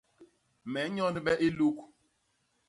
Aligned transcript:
Me 0.71 0.81
nnyondbe 0.87 1.33
i 1.47 1.49
luk. 1.57 1.77